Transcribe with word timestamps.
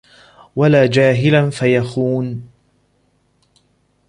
وَلَا 0.55 0.85
جَاهِلًا 0.85 1.49
فَيَخُونَ 1.49 2.47